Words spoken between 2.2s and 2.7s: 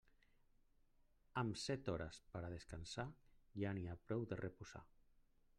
per a